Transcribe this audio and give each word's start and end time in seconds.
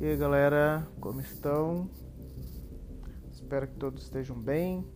E 0.00 0.04
aí 0.04 0.16
galera, 0.16 0.86
como 1.00 1.20
estão? 1.20 1.90
Espero 3.32 3.66
que 3.66 3.74
todos 3.74 4.04
estejam 4.04 4.38
bem. 4.40 4.86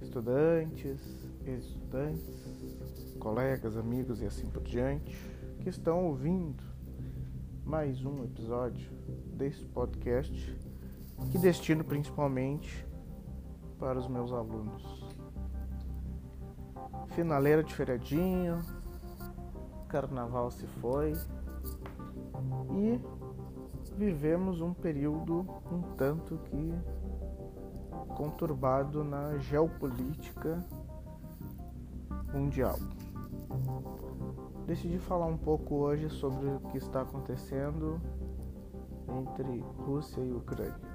Estudantes, 0.00 0.98
ex-estudantes, 1.44 3.14
colegas, 3.20 3.76
amigos 3.76 4.22
e 4.22 4.24
assim 4.24 4.46
por 4.46 4.62
diante, 4.62 5.14
que 5.60 5.68
estão 5.68 6.06
ouvindo 6.06 6.64
mais 7.66 8.02
um 8.02 8.24
episódio 8.24 8.90
desse 9.36 9.62
podcast 9.66 10.58
que 11.30 11.36
destino 11.36 11.84
principalmente 11.84 12.86
para 13.78 13.98
os 13.98 14.08
meus 14.08 14.32
alunos. 14.32 15.04
Finaleira 17.08 17.62
de 17.62 17.74
feriadinho, 17.74 18.62
carnaval 19.86 20.50
se 20.50 20.66
foi 20.80 21.12
e 22.74 23.13
vivemos 23.96 24.60
um 24.60 24.74
período 24.74 25.46
um 25.70 25.82
tanto 25.96 26.38
que 26.44 26.74
conturbado 28.16 29.04
na 29.04 29.38
geopolítica 29.38 30.58
mundial. 32.32 32.76
Decidi 34.66 34.98
falar 34.98 35.26
um 35.26 35.36
pouco 35.36 35.76
hoje 35.76 36.08
sobre 36.08 36.46
o 36.46 36.60
que 36.70 36.78
está 36.78 37.02
acontecendo 37.02 38.00
entre 39.08 39.60
Rússia 39.84 40.20
e 40.20 40.32
Ucrânia. 40.32 40.94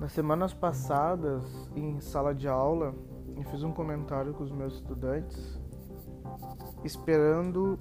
Nas 0.00 0.12
semanas 0.12 0.52
passadas, 0.52 1.44
em 1.76 2.00
sala 2.00 2.34
de 2.34 2.48
aula, 2.48 2.94
eu 3.36 3.42
fiz 3.44 3.62
um 3.62 3.72
comentário 3.72 4.34
com 4.34 4.42
os 4.42 4.50
meus 4.50 4.74
estudantes, 4.74 5.60
esperando 6.82 7.78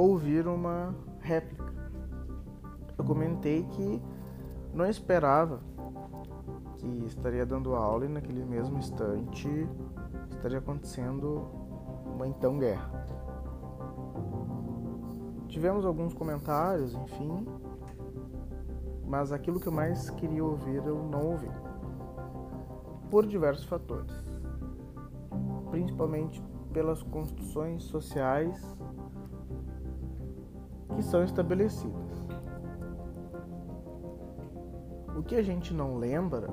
ouvir 0.00 0.46
uma 0.46 0.94
réplica. 1.20 1.70
Eu 2.96 3.04
comentei 3.04 3.64
que 3.64 4.02
não 4.72 4.86
esperava 4.86 5.60
que 6.78 6.86
estaria 7.04 7.44
dando 7.44 7.74
aula 7.74 8.06
e 8.06 8.08
naquele 8.08 8.42
mesmo 8.44 8.78
instante 8.78 9.68
estaria 10.30 10.58
acontecendo 10.58 11.46
uma 12.14 12.26
então 12.26 12.58
guerra. 12.58 13.04
Tivemos 15.48 15.84
alguns 15.84 16.14
comentários, 16.14 16.94
enfim, 16.94 17.46
mas 19.06 19.32
aquilo 19.32 19.60
que 19.60 19.66
eu 19.66 19.72
mais 19.72 20.08
queria 20.10 20.44
ouvir 20.44 20.82
eu 20.86 21.02
não 21.02 21.32
ouvi. 21.32 21.50
Por 23.10 23.26
diversos 23.26 23.64
fatores. 23.66 24.14
Principalmente 25.70 26.42
pelas 26.72 27.02
construções 27.02 27.82
sociais 27.82 28.64
que 31.00 31.06
são 31.06 31.24
estabelecidas. 31.24 32.28
O 35.16 35.22
que 35.22 35.34
a 35.34 35.42
gente 35.42 35.72
não 35.72 35.96
lembra 35.96 36.50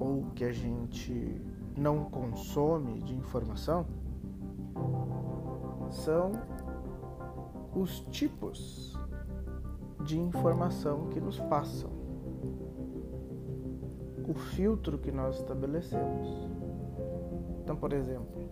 ou 0.00 0.26
que 0.34 0.44
a 0.44 0.50
gente 0.50 1.40
não 1.78 2.04
consome 2.06 3.00
de 3.00 3.14
informação 3.14 3.86
são 5.88 6.32
os 7.72 8.00
tipos 8.10 8.98
de 10.04 10.18
informação 10.18 11.06
que 11.10 11.20
nos 11.20 11.38
passam, 11.38 11.90
o 14.26 14.34
filtro 14.34 14.98
que 14.98 15.12
nós 15.12 15.36
estabelecemos. 15.36 16.50
Então, 17.62 17.76
por 17.76 17.92
exemplo, 17.92 18.48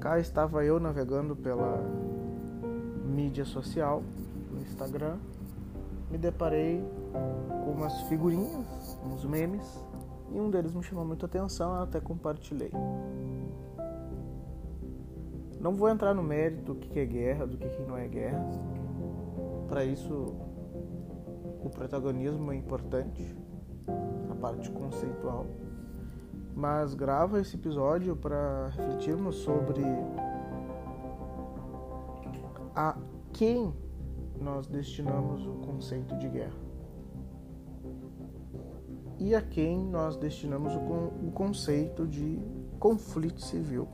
cá 0.00 0.18
estava 0.18 0.64
eu 0.64 0.80
navegando 0.80 1.36
pela 1.36 2.05
mídia 3.16 3.46
social, 3.46 4.02
no 4.52 4.60
Instagram, 4.60 5.16
me 6.10 6.18
deparei 6.18 6.84
com 7.64 7.70
umas 7.70 8.02
figurinhas, 8.02 8.98
uns 9.02 9.24
memes, 9.24 9.82
e 10.30 10.38
um 10.38 10.50
deles 10.50 10.74
me 10.74 10.82
chamou 10.82 11.04
muita 11.04 11.24
atenção, 11.24 11.74
eu 11.76 11.82
até 11.82 11.98
compartilhei. 11.98 12.70
Não 15.58 15.74
vou 15.74 15.88
entrar 15.88 16.12
no 16.12 16.22
mérito 16.22 16.74
do 16.74 16.74
que 16.74 17.00
é 17.00 17.06
guerra, 17.06 17.46
do 17.46 17.56
que 17.56 17.82
não 17.88 17.96
é 17.96 18.06
guerra. 18.06 18.44
Para 19.66 19.82
isso, 19.82 20.34
o 21.64 21.70
protagonismo 21.70 22.52
é 22.52 22.56
importante, 22.56 23.34
a 24.30 24.34
parte 24.34 24.70
conceitual. 24.70 25.46
Mas 26.54 26.94
gravo 26.94 27.38
esse 27.38 27.56
episódio 27.56 28.14
para 28.14 28.68
refletirmos 28.68 29.36
sobre 29.36 29.82
a 32.74 32.94
quem 33.36 33.70
nós 34.40 34.66
destinamos 34.66 35.46
o 35.46 35.56
conceito 35.56 36.16
de 36.16 36.26
guerra 36.26 36.56
e 39.18 39.34
a 39.34 39.42
quem 39.42 39.78
nós 39.78 40.16
destinamos 40.16 40.72
o, 40.74 41.30
conceito 41.32 42.06
de 42.06 42.40
conflito 42.78 43.42
civil. 43.42 43.86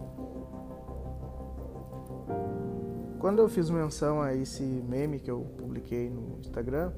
Quando 3.19 3.41
eu 3.41 3.49
fiz 3.49 3.69
menção 3.69 4.23
a 4.23 4.33
esse 4.33 4.63
meme 4.63 5.19
que 5.19 5.31
eu 5.31 5.41
publiquei 5.59 6.09
no 6.09 6.39
Instagram, 6.39 6.93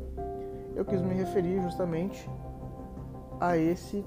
eu 0.76 0.84
quis 0.84 1.00
me 1.00 1.14
referir 1.14 1.62
justamente 1.62 2.28
a 3.40 3.56
esse 3.56 4.04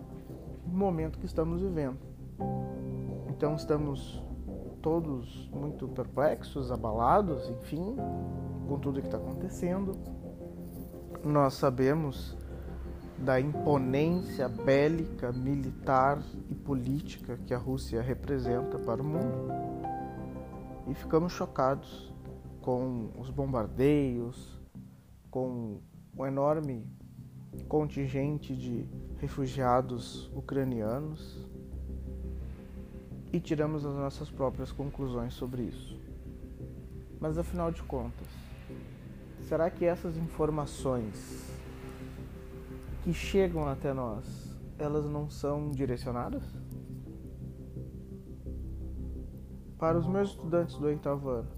momento 0.64 1.18
que 1.18 1.26
estamos 1.26 1.62
vivendo. 1.62 1.98
Então 3.30 3.56
estamos 3.56 4.24
todos 4.82 5.50
muito 5.52 5.88
perplexos, 5.88 6.72
abalados, 6.72 7.50
enfim, 7.50 7.96
com 8.68 8.80
tudo 8.80 9.02
que 9.02 9.08
está 9.08 9.18
acontecendo. 9.18 9.94
Nós 11.24 11.56
sabemos 11.56 12.36
da 13.18 13.40
imponência 13.40 14.48
bélica, 14.48 15.32
militar 15.32 16.22
e 16.50 16.56
política 16.56 17.38
que 17.46 17.54
a 17.54 17.58
Rússia 17.58 18.02
representa 18.02 18.78
para 18.78 19.02
o 19.02 19.06
mundo 19.06 19.52
e 20.88 20.94
ficamos 20.94 21.34
chocados 21.34 22.14
com 22.62 23.10
os 23.18 23.30
bombardeios, 23.30 24.62
com 25.32 25.80
o 26.16 26.26
enorme 26.26 26.86
contingente 27.68 28.56
de 28.56 28.88
refugiados 29.18 30.32
ucranianos 30.36 31.48
e 33.38 33.40
tiramos 33.40 33.86
as 33.86 33.94
nossas 33.94 34.32
próprias 34.32 34.72
conclusões 34.72 35.36
sobre 35.36 35.62
isso. 35.62 35.96
Mas 37.20 37.38
afinal 37.38 37.72
de 37.72 37.84
contas, 37.84 38.28
será 39.42 39.70
que 39.70 39.86
essas 39.86 40.18
informações 40.18 41.48
que 43.04 43.14
chegam 43.14 43.68
até 43.70 43.94
nós, 43.94 44.58
elas 44.80 45.06
não 45.06 45.30
são 45.30 45.70
direcionadas? 45.70 46.44
Para 49.78 50.00
os 50.00 50.08
meus 50.08 50.30
estudantes 50.30 50.76
do 50.78 50.88
oitavo 50.88 51.30
ano, 51.30 51.52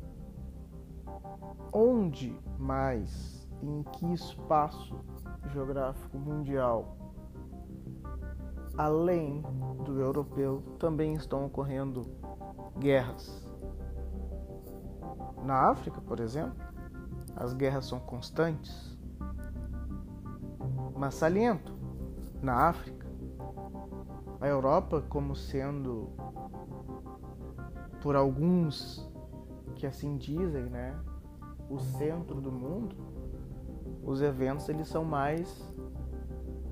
onde 1.71 2.37
mais, 2.57 3.47
em 3.63 3.83
que 3.83 4.11
espaço 4.11 4.99
geográfico 5.53 6.17
mundial 6.17 7.08
além 8.79 9.43
do 9.83 9.99
europeu, 9.99 10.63
também 10.79 11.13
estão 11.13 11.45
ocorrendo 11.45 12.05
guerras. 12.77 13.45
Na 15.43 15.69
África, 15.69 15.99
por 15.99 16.21
exemplo, 16.21 16.55
as 17.35 17.51
guerras 17.51 17.87
são 17.87 17.99
constantes. 17.99 18.97
Mas 20.95 21.15
saliento, 21.15 21.77
na 22.41 22.69
África, 22.69 23.05
a 24.39 24.47
Europa 24.47 25.03
como 25.09 25.35
sendo 25.35 26.07
por 28.01 28.15
alguns 28.15 29.05
que 29.75 29.85
assim 29.85 30.15
dizem, 30.15 30.63
né, 30.63 30.97
o 31.69 31.79
centro 31.79 32.39
do 32.39 32.49
mundo, 32.51 32.95
os 34.05 34.21
eventos 34.21 34.69
eles 34.69 34.87
são 34.87 35.03
mais 35.03 35.69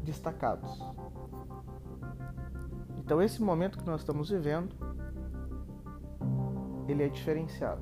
destacados. 0.06 0.82
Então 3.08 3.22
esse 3.22 3.42
momento 3.42 3.78
que 3.78 3.86
nós 3.86 4.02
estamos 4.02 4.30
vivendo, 4.30 4.76
ele 6.90 7.04
é 7.04 7.08
diferenciado. 7.08 7.82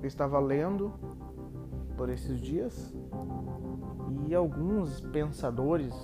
Eu 0.00 0.06
estava 0.06 0.38
lendo 0.38 0.94
por 1.94 2.08
esses 2.08 2.40
dias 2.40 2.96
e 4.26 4.34
alguns 4.34 4.98
pensadores 5.02 5.94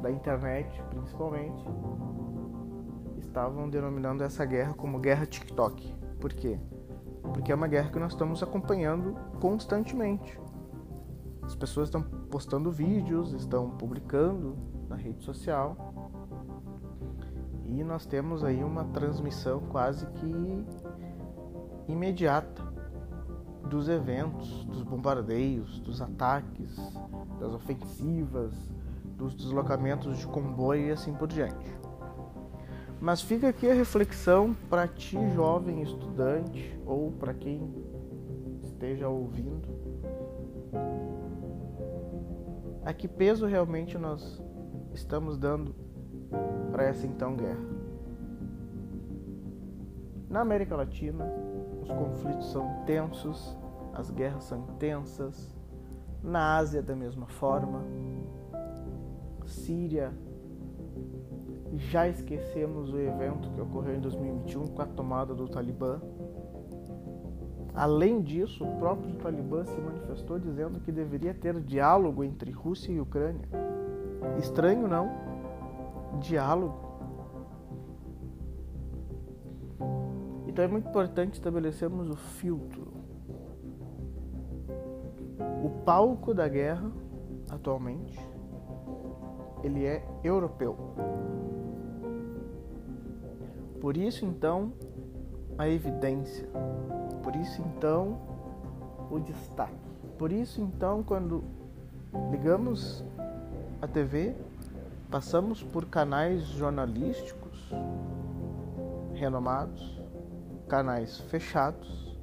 da 0.00 0.10
internet, 0.10 0.82
principalmente, 0.88 1.62
estavam 3.18 3.68
denominando 3.68 4.24
essa 4.24 4.46
guerra 4.46 4.72
como 4.72 4.98
guerra 4.98 5.26
TikTok. 5.26 5.94
Por 6.18 6.32
quê? 6.32 6.58
Porque 7.34 7.52
é 7.52 7.54
uma 7.54 7.68
guerra 7.68 7.90
que 7.90 7.98
nós 7.98 8.12
estamos 8.12 8.42
acompanhando 8.42 9.14
constantemente. 9.42 10.40
As 11.42 11.54
pessoas 11.54 11.88
estão 11.88 12.02
postando 12.30 12.70
vídeos, 12.70 13.34
estão 13.34 13.68
publicando 13.72 14.56
na 14.88 14.96
rede 14.96 15.22
social 15.22 15.85
e 17.76 17.84
nós 17.84 18.06
temos 18.06 18.42
aí 18.42 18.64
uma 18.64 18.84
transmissão 18.84 19.60
quase 19.68 20.06
que 20.06 20.64
imediata 21.86 22.64
dos 23.68 23.86
eventos, 23.86 24.64
dos 24.64 24.82
bombardeios, 24.82 25.78
dos 25.80 26.00
ataques, 26.00 26.74
das 27.38 27.52
ofensivas, 27.52 28.54
dos 29.18 29.34
deslocamentos 29.34 30.16
de 30.16 30.26
comboio 30.26 30.86
e 30.86 30.90
assim 30.90 31.12
por 31.12 31.28
diante. 31.28 31.76
Mas 32.98 33.20
fica 33.20 33.48
aqui 33.48 33.70
a 33.70 33.74
reflexão 33.74 34.56
para 34.70 34.88
ti, 34.88 35.18
jovem 35.34 35.82
estudante, 35.82 36.80
ou 36.86 37.12
para 37.12 37.34
quem 37.34 37.74
esteja 38.62 39.06
ouvindo. 39.06 39.68
A 42.82 42.94
que 42.94 43.06
peso 43.06 43.44
realmente 43.44 43.98
nós 43.98 44.42
estamos 44.94 45.36
dando 45.36 45.85
para 46.70 46.84
essa 46.84 47.06
então 47.06 47.36
guerra? 47.36 47.64
Na 50.28 50.40
América 50.40 50.76
Latina, 50.76 51.24
os 51.82 51.88
conflitos 51.88 52.50
são 52.50 52.82
tensos, 52.84 53.56
as 53.94 54.10
guerras 54.10 54.44
são 54.44 54.58
intensas. 54.58 55.54
Na 56.22 56.56
Ásia, 56.56 56.82
da 56.82 56.96
mesma 56.96 57.26
forma. 57.26 57.84
Síria, 59.46 60.12
já 61.74 62.08
esquecemos 62.08 62.92
o 62.92 62.98
evento 62.98 63.50
que 63.50 63.60
ocorreu 63.60 63.94
em 63.94 64.00
2021 64.00 64.66
com 64.66 64.82
a 64.82 64.86
tomada 64.86 65.34
do 65.34 65.48
Talibã. 65.48 66.00
Além 67.74 68.22
disso, 68.22 68.64
o 68.64 68.76
próprio 68.78 69.14
Talibã 69.16 69.64
se 69.64 69.78
manifestou 69.80 70.38
dizendo 70.38 70.80
que 70.80 70.90
deveria 70.90 71.34
ter 71.34 71.60
diálogo 71.60 72.24
entre 72.24 72.50
Rússia 72.50 72.90
e 72.90 73.00
Ucrânia. 73.00 73.46
Estranho, 74.38 74.88
não? 74.88 75.25
Diálogo. 76.16 76.86
Então 80.46 80.64
é 80.64 80.68
muito 80.68 80.88
importante 80.88 81.34
estabelecermos 81.34 82.08
o 82.08 82.16
filtro. 82.16 82.92
O 85.62 85.68
palco 85.84 86.32
da 86.32 86.48
guerra, 86.48 86.90
atualmente, 87.50 88.18
ele 89.62 89.84
é 89.84 90.02
europeu. 90.24 90.76
Por 93.80 93.96
isso, 93.96 94.24
então, 94.24 94.72
a 95.58 95.68
evidência. 95.68 96.48
Por 97.22 97.36
isso, 97.36 97.62
então, 97.62 98.18
o 99.10 99.18
destaque. 99.18 99.74
Por 100.18 100.32
isso, 100.32 100.60
então, 100.60 101.02
quando 101.02 101.44
ligamos 102.30 103.04
a 103.82 103.86
TV, 103.86 104.34
passamos 105.10 105.62
por 105.62 105.86
canais 105.86 106.42
jornalísticos 106.46 107.70
renomados, 109.14 110.00
canais 110.68 111.18
fechados 111.20 112.16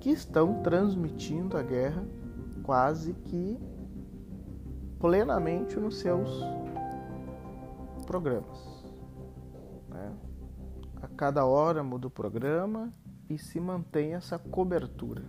que 0.00 0.10
estão 0.10 0.62
transmitindo 0.62 1.56
a 1.56 1.62
guerra 1.62 2.04
quase 2.62 3.12
que 3.12 3.58
plenamente 4.98 5.78
nos 5.78 5.98
seus 5.98 6.30
programas. 8.06 8.84
Né? 9.88 10.12
A 11.02 11.08
cada 11.08 11.44
hora 11.44 11.82
muda 11.82 12.06
o 12.06 12.10
programa 12.10 12.92
e 13.28 13.38
se 13.38 13.60
mantém 13.60 14.14
essa 14.14 14.38
cobertura. 14.38 15.24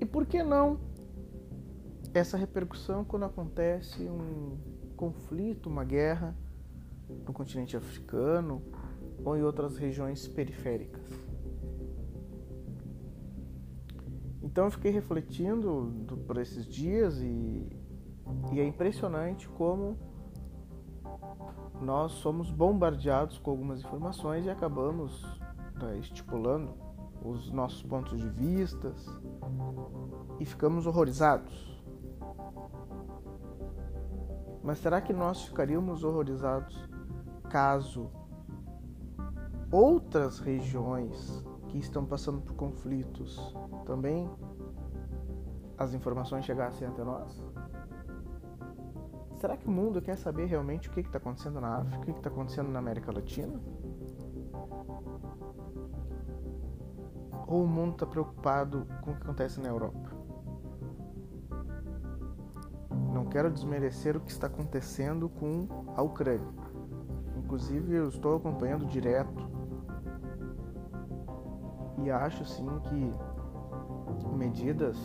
E 0.00 0.04
por 0.04 0.26
que 0.26 0.42
não 0.42 0.78
essa 2.14 2.36
repercussão 2.36 3.04
quando 3.04 3.24
acontece 3.24 4.02
um 4.02 4.58
conflito, 4.96 5.68
uma 5.68 5.84
guerra 5.84 6.36
no 7.26 7.32
continente 7.32 7.76
africano 7.76 8.62
ou 9.24 9.36
em 9.36 9.42
outras 9.42 9.76
regiões 9.76 10.26
periféricas. 10.28 11.02
Então 14.42 14.64
eu 14.64 14.70
fiquei 14.70 14.90
refletindo 14.90 15.92
por 16.26 16.36
esses 16.36 16.66
dias 16.66 17.18
e, 17.20 17.70
e 18.52 18.60
é 18.60 18.64
impressionante 18.66 19.48
como 19.48 19.96
nós 21.80 22.12
somos 22.12 22.50
bombardeados 22.50 23.38
com 23.38 23.50
algumas 23.50 23.80
informações 23.80 24.44
e 24.44 24.50
acabamos 24.50 25.22
né, 25.80 25.98
estipulando 25.98 26.74
os 27.24 27.50
nossos 27.50 27.82
pontos 27.82 28.20
de 28.20 28.28
vistas 28.28 29.06
e 30.38 30.44
ficamos 30.44 30.86
horrorizados. 30.86 31.71
Mas 34.62 34.78
será 34.78 35.00
que 35.00 35.12
nós 35.12 35.42
ficaríamos 35.42 36.04
horrorizados 36.04 36.88
caso 37.50 38.10
outras 39.70 40.38
regiões 40.38 41.44
que 41.68 41.78
estão 41.78 42.04
passando 42.04 42.40
por 42.40 42.54
conflitos 42.54 43.54
também 43.84 44.30
as 45.76 45.94
informações 45.94 46.44
chegassem 46.44 46.86
até 46.86 47.02
nós? 47.02 47.42
Será 49.40 49.56
que 49.56 49.66
o 49.66 49.70
mundo 49.70 50.00
quer 50.00 50.16
saber 50.16 50.44
realmente 50.44 50.88
o 50.88 50.92
que 50.92 51.00
está 51.00 51.18
acontecendo 51.18 51.60
na 51.60 51.78
África, 51.78 51.98
o 51.98 52.04
que 52.04 52.10
está 52.12 52.30
acontecendo 52.30 52.70
na 52.70 52.78
América 52.78 53.10
Latina? 53.10 53.60
Ou 57.48 57.64
o 57.64 57.66
mundo 57.66 57.94
está 57.94 58.06
preocupado 58.06 58.86
com 59.00 59.10
o 59.10 59.16
que 59.16 59.22
acontece 59.22 59.60
na 59.60 59.68
Europa? 59.68 60.21
Não 63.12 63.26
quero 63.26 63.50
desmerecer 63.50 64.16
o 64.16 64.20
que 64.20 64.30
está 64.30 64.46
acontecendo 64.46 65.28
com 65.28 65.68
a 65.94 66.02
Ucrânia. 66.02 66.48
Inclusive, 67.36 67.94
eu 67.94 68.08
estou 68.08 68.36
acompanhando 68.36 68.86
direto 68.86 69.50
e 72.02 72.10
acho 72.10 72.44
sim 72.44 72.66
que 72.84 73.14
medidas 74.34 74.96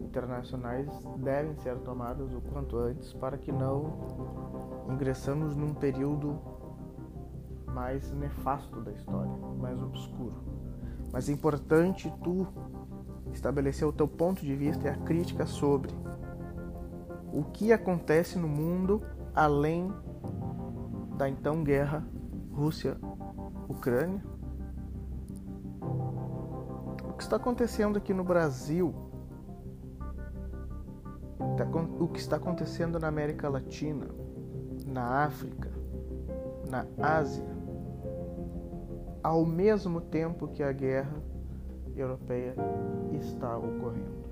internacionais 0.00 0.88
devem 1.18 1.54
ser 1.56 1.76
tomadas 1.80 2.32
o 2.32 2.40
quanto 2.40 2.78
antes 2.78 3.12
para 3.12 3.36
que 3.36 3.52
não 3.52 4.86
ingressamos 4.90 5.54
num 5.54 5.74
período 5.74 6.38
mais 7.66 8.10
nefasto 8.12 8.80
da 8.80 8.92
história, 8.92 9.30
mais 9.60 9.80
obscuro. 9.82 10.34
Mas 11.12 11.28
é 11.28 11.32
importante 11.32 12.10
tu 12.24 12.46
estabelecer 13.32 13.86
o 13.86 13.92
teu 13.92 14.08
ponto 14.08 14.40
de 14.40 14.56
vista 14.56 14.86
e 14.86 14.90
a 14.90 14.96
crítica 14.96 15.44
sobre 15.44 15.92
o 17.36 17.44
que 17.44 17.70
acontece 17.70 18.38
no 18.38 18.48
mundo 18.48 19.02
além 19.34 19.92
da 21.18 21.28
então 21.28 21.62
guerra 21.62 22.02
Rússia-Ucrânia 22.50 24.22
o 27.08 27.12
que 27.16 27.22
está 27.22 27.36
acontecendo 27.36 27.96
aqui 27.96 28.12
no 28.12 28.22
Brasil, 28.22 28.94
tá 31.56 31.66
o 31.98 32.08
que 32.08 32.18
está 32.18 32.36
acontecendo 32.36 32.98
na 32.98 33.08
América 33.08 33.48
Latina, 33.48 34.06
na 34.86 35.24
África, 35.24 35.70
na 36.68 36.86
Ásia, 37.02 37.46
ao 39.22 39.46
mesmo 39.46 40.00
tempo 40.00 40.48
que 40.48 40.62
a 40.62 40.72
guerra 40.72 41.16
europeia 41.96 42.54
está 43.12 43.56
ocorrendo. 43.56 44.25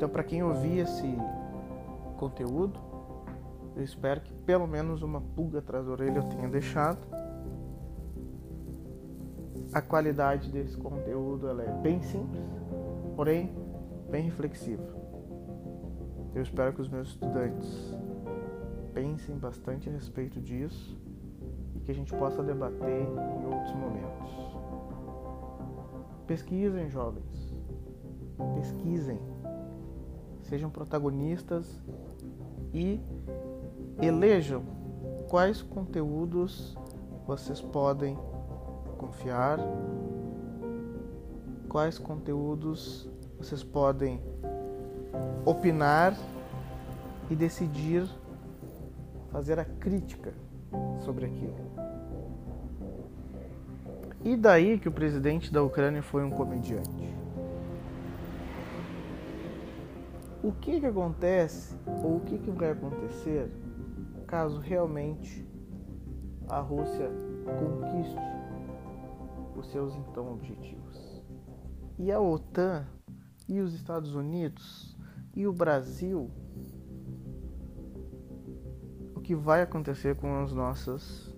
Então, 0.00 0.08
para 0.08 0.24
quem 0.24 0.42
ouvir 0.42 0.78
esse 0.78 1.14
conteúdo, 2.16 2.80
eu 3.76 3.84
espero 3.84 4.22
que 4.22 4.32
pelo 4.32 4.66
menos 4.66 5.02
uma 5.02 5.20
pulga 5.20 5.58
atrás 5.58 5.84
da 5.84 5.92
orelha 5.92 6.20
eu 6.20 6.22
tenha 6.22 6.48
deixado 6.48 7.06
a 9.74 9.82
qualidade 9.82 10.50
desse 10.50 10.74
conteúdo 10.74 11.46
ela 11.46 11.62
é 11.62 11.70
bem 11.82 12.00
simples, 12.00 12.42
porém 13.14 13.54
bem 14.10 14.22
reflexiva. 14.22 14.82
Eu 16.34 16.40
espero 16.40 16.72
que 16.72 16.80
os 16.80 16.88
meus 16.88 17.08
estudantes 17.08 17.94
pensem 18.94 19.36
bastante 19.36 19.90
a 19.90 19.92
respeito 19.92 20.40
disso 20.40 20.98
e 21.76 21.80
que 21.80 21.90
a 21.90 21.94
gente 21.94 22.14
possa 22.14 22.42
debater 22.42 23.02
em 23.02 23.44
outros 23.44 23.74
momentos. 23.74 24.30
Pesquisem, 26.26 26.88
jovens. 26.88 27.54
Pesquisem. 28.56 29.29
Sejam 30.50 30.68
protagonistas 30.68 31.80
e 32.74 33.00
elejam 34.02 34.64
quais 35.28 35.62
conteúdos 35.62 36.76
vocês 37.24 37.60
podem 37.60 38.18
confiar, 38.98 39.60
quais 41.68 41.98
conteúdos 41.98 43.08
vocês 43.38 43.62
podem 43.62 44.20
opinar 45.46 46.16
e 47.30 47.36
decidir 47.36 48.04
fazer 49.30 49.56
a 49.56 49.64
crítica 49.64 50.34
sobre 51.04 51.26
aquilo. 51.26 51.54
E 54.24 54.36
daí 54.36 54.80
que 54.80 54.88
o 54.88 54.92
presidente 54.92 55.52
da 55.52 55.62
Ucrânia 55.62 56.02
foi 56.02 56.24
um 56.24 56.30
comediante? 56.30 56.99
O 60.50 60.52
que, 60.54 60.80
que 60.80 60.86
acontece 60.86 61.78
ou 62.02 62.16
o 62.16 62.20
que, 62.22 62.36
que 62.36 62.50
vai 62.50 62.72
acontecer 62.72 63.48
caso 64.26 64.58
realmente 64.58 65.46
a 66.48 66.58
Rússia 66.58 67.08
conquiste 67.44 68.18
os 69.56 69.70
seus 69.70 69.94
então 69.94 70.32
objetivos. 70.32 71.24
E 71.96 72.10
a 72.10 72.20
OTAN 72.20 72.84
e 73.48 73.60
os 73.60 73.72
Estados 73.74 74.12
Unidos 74.16 74.98
e 75.36 75.46
o 75.46 75.52
Brasil, 75.52 76.28
o 79.14 79.20
que 79.20 79.36
vai 79.36 79.62
acontecer 79.62 80.16
com 80.16 80.42
as 80.42 80.52
nossas 80.52 81.32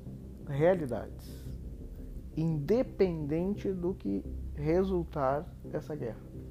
realidades, 0.48 1.46
independente 2.34 3.70
do 3.74 3.92
que 3.92 4.24
resultar 4.56 5.46
essa 5.70 5.94
guerra. 5.94 6.41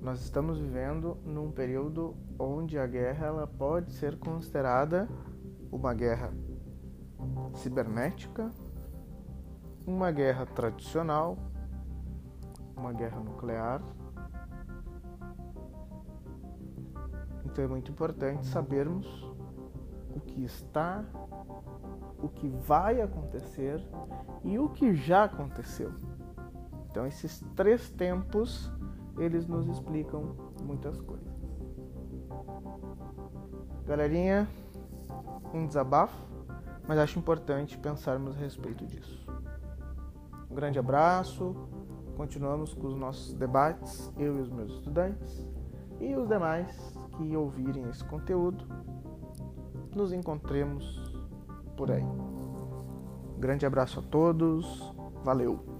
Nós 0.00 0.22
estamos 0.22 0.58
vivendo 0.58 1.18
num 1.26 1.52
período 1.52 2.16
onde 2.38 2.78
a 2.78 2.86
guerra 2.86 3.26
ela 3.26 3.46
pode 3.46 3.92
ser 3.92 4.18
considerada 4.18 5.06
uma 5.70 5.92
guerra 5.92 6.32
cibernética, 7.52 8.50
uma 9.86 10.10
guerra 10.10 10.46
tradicional, 10.46 11.36
uma 12.74 12.94
guerra 12.94 13.20
nuclear. 13.20 13.82
Então 17.44 17.62
é 17.62 17.68
muito 17.68 17.90
importante 17.90 18.46
sabermos 18.46 19.06
o 20.16 20.20
que 20.20 20.42
está, 20.42 21.04
o 22.22 22.28
que 22.30 22.48
vai 22.48 23.02
acontecer 23.02 23.86
e 24.42 24.58
o 24.58 24.70
que 24.70 24.94
já 24.94 25.24
aconteceu. 25.24 25.92
Então 26.90 27.06
esses 27.06 27.40
três 27.54 27.90
tempos 27.90 28.72
eles 29.18 29.46
nos 29.46 29.66
explicam 29.68 30.34
muitas 30.62 31.00
coisas. 31.00 31.28
Galerinha, 33.86 34.48
um 35.52 35.66
desabafo, 35.66 36.16
mas 36.86 36.98
acho 36.98 37.18
importante 37.18 37.78
pensarmos 37.78 38.36
a 38.36 38.38
respeito 38.38 38.86
disso. 38.86 39.26
Um 40.50 40.54
grande 40.54 40.78
abraço, 40.78 41.54
continuamos 42.16 42.74
com 42.74 42.86
os 42.88 42.96
nossos 42.96 43.34
debates, 43.34 44.12
eu 44.16 44.36
e 44.36 44.40
os 44.40 44.50
meus 44.50 44.72
estudantes, 44.72 45.46
e 46.00 46.14
os 46.14 46.28
demais 46.28 46.98
que 47.16 47.36
ouvirem 47.36 47.88
esse 47.88 48.04
conteúdo, 48.04 48.64
nos 49.94 50.12
encontremos 50.12 51.14
por 51.76 51.90
aí. 51.90 52.04
Um 52.04 53.40
grande 53.40 53.66
abraço 53.66 54.00
a 54.00 54.02
todos, 54.02 54.94
valeu! 55.24 55.79